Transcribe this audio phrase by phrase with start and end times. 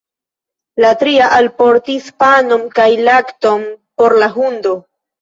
[0.85, 3.71] La tria alportis panon kaj lakton
[4.03, 4.79] por la hundo.